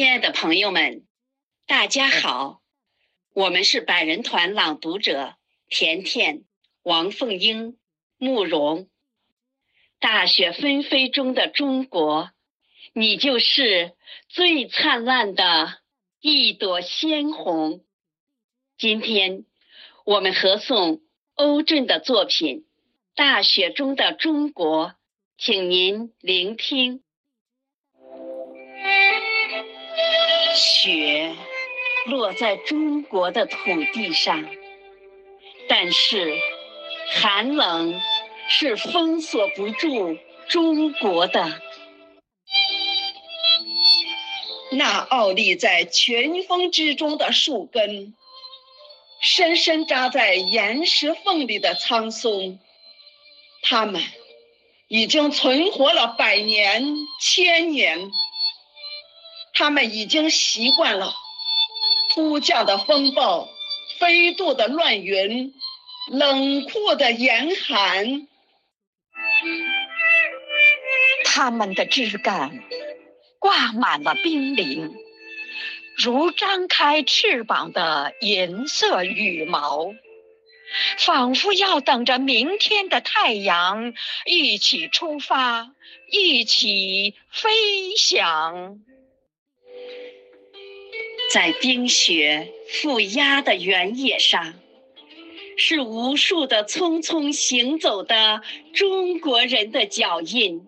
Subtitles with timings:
[0.00, 1.02] 亲爱的朋友们，
[1.66, 2.62] 大家好，
[3.34, 5.34] 我们是百人团朗读者
[5.68, 6.44] 甜甜、
[6.82, 7.76] 王凤英、
[8.16, 8.88] 慕容。
[9.98, 12.30] 大雪纷飞中的中国，
[12.94, 13.92] 你就是
[14.30, 15.80] 最灿烂的
[16.18, 17.84] 一朵鲜红。
[18.78, 19.44] 今天
[20.06, 21.02] 我们合诵
[21.34, 22.60] 欧震的作品
[23.14, 24.86] 《大雪中的中国》，
[25.36, 27.02] 请您聆听。
[30.60, 31.34] 雪
[32.04, 33.56] 落在中国的土
[33.94, 34.44] 地上，
[35.68, 36.38] 但是
[37.12, 37.98] 寒冷
[38.46, 41.62] 是封锁不住中国的。
[44.72, 48.14] 那傲立在群峰之中的树根，
[49.22, 52.58] 深深扎在岩石缝里的苍松，
[53.62, 54.02] 它们
[54.88, 58.10] 已经存活了百年、千年。
[59.60, 61.12] 他们已经习惯了
[62.14, 63.46] 突降的风暴、
[63.98, 65.52] 飞渡的乱云、
[66.10, 68.26] 冷酷的严寒。
[71.26, 72.64] 他们的枝干
[73.38, 74.94] 挂满了冰凌，
[75.94, 79.92] 如张开翅膀的银色羽毛，
[80.96, 83.92] 仿佛要等着明天的太阳
[84.24, 85.70] 一起出发，
[86.10, 88.80] 一起飞翔。
[91.32, 94.54] 在冰雪覆压的原野上，
[95.56, 98.42] 是无数的匆匆行走的
[98.74, 100.66] 中国人的脚印。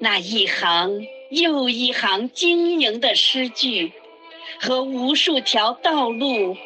[0.00, 3.92] 那一行又一行晶莹的诗句，
[4.60, 6.56] 和无数条道路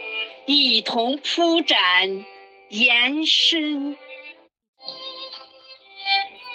[0.47, 2.25] 一同铺展
[2.71, 3.99] 延伸。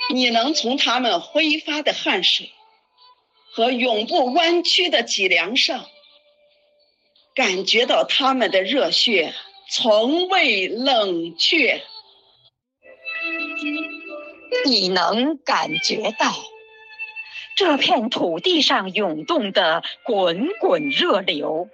[0.09, 2.49] 你能从他们挥发的汗水
[3.53, 5.85] 和永不弯曲的脊梁上。
[7.33, 9.33] 感觉到他们的热血
[9.69, 11.81] 从未冷却，
[14.65, 16.33] 你能感觉到
[17.55, 21.69] 这片土地上涌动的滚滚热流，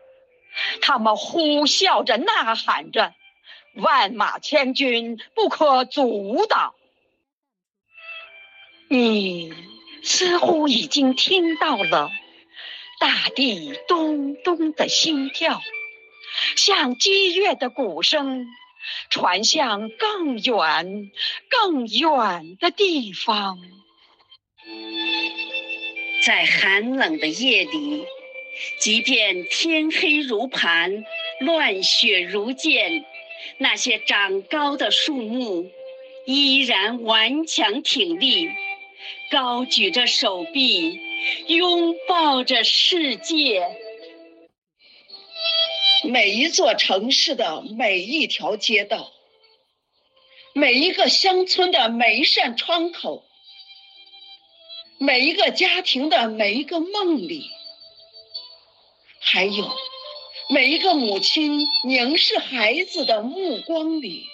[0.82, 3.14] 他们呼啸着、呐喊着，
[3.76, 6.76] 万马千军不可阻挡。
[8.90, 9.52] 你
[10.04, 12.12] 似乎已经听到了。
[13.00, 15.62] 大地咚咚的心跳，
[16.56, 18.48] 像激越的鼓声，
[19.10, 21.12] 传向更远、
[21.50, 23.60] 更远的地方。
[26.26, 28.06] 在寒冷的夜里，
[28.80, 31.06] 即便天黑如盘、
[31.40, 33.06] 乱雪如箭，
[33.60, 35.70] 那些长高的树木
[36.26, 38.50] 依然顽强挺立，
[39.32, 41.07] 高举着手臂。
[41.48, 43.78] 拥抱着世界，
[46.04, 49.12] 每一座城市的每一条街道，
[50.54, 53.24] 每一个乡村的每一扇窗口，
[55.00, 57.50] 每一个家庭的每一个梦里，
[59.20, 59.70] 还有
[60.50, 64.26] 每一个母亲凝视孩子的目光里，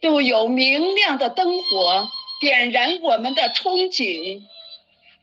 [0.00, 2.08] 都有明亮的灯火
[2.40, 4.42] 点燃我们的憧憬。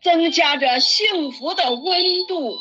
[0.02, 2.58] 增加着幸福的温度。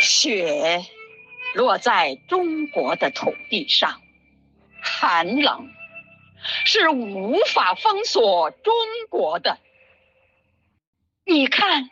[0.00, 0.84] 雪
[1.54, 4.00] 落在中国的土地上，
[4.82, 5.68] 寒冷
[6.64, 8.74] 是无法封锁中
[9.10, 9.58] 国的。
[11.24, 11.90] 你看，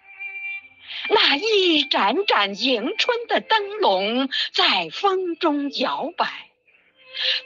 [1.10, 6.50] 那一盏盏迎春的灯笼在风中摇摆，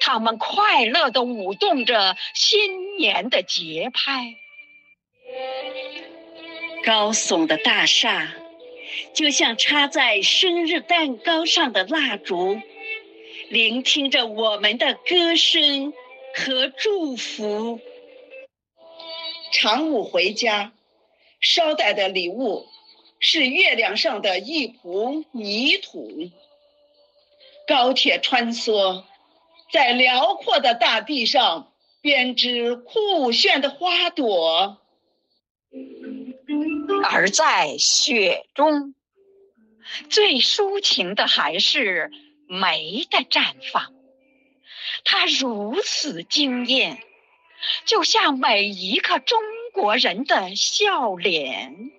[0.00, 4.36] 它们快乐地舞动着新年的节拍。
[6.84, 8.34] 高耸的大厦，
[9.14, 12.60] 就像插在生日蛋糕上的蜡烛，
[13.48, 15.94] 聆听着我们的歌声
[16.34, 17.80] 和祝福。
[19.50, 20.72] 长午回家，
[21.40, 22.66] 捎带的礼物
[23.18, 26.30] 是月亮上的一抔泥土。
[27.66, 29.04] 高铁穿梭
[29.72, 31.72] 在辽阔的大地上，
[32.02, 34.83] 编织酷炫的花朵。
[37.10, 38.94] 而在雪中，
[40.08, 42.10] 最抒情的还是
[42.48, 43.92] 梅的绽放。
[45.04, 47.02] 它如此惊艳，
[47.84, 49.40] 就像每一个中
[49.72, 51.90] 国人的笑脸。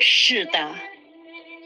[0.00, 0.76] 是的，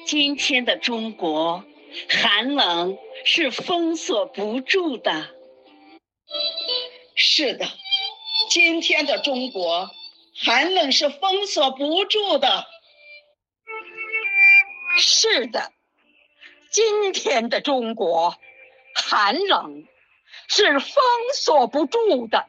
[0.06, 1.64] 今天的中国，
[2.08, 5.28] 寒冷是封锁不住的。
[7.14, 7.66] 是的，
[8.48, 9.90] 今天的中国。
[10.44, 12.66] 寒冷是封锁不住的。
[14.98, 15.72] 是的，
[16.70, 18.36] 今天的中国，
[18.94, 19.86] 寒冷
[20.48, 21.04] 是封
[21.34, 22.46] 锁不住的。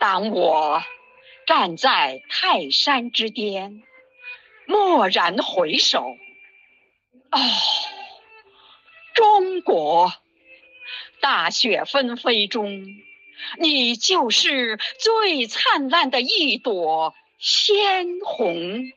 [0.00, 0.82] 当我
[1.46, 3.82] 站在泰山之巅，
[4.66, 6.02] 蓦然回首，
[7.30, 7.38] 哦，
[9.14, 10.12] 中国，
[11.20, 12.84] 大雪纷飞中，
[13.58, 18.92] 你就是最灿烂的一朵鲜红。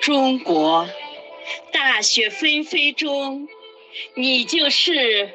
[0.00, 0.88] 中国，
[1.72, 3.48] 大雪纷飞中，
[4.14, 5.30] 你就是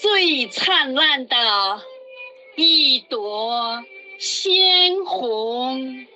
[0.00, 1.82] 最灿烂的
[2.56, 3.84] 一朵
[4.18, 6.06] 鲜红。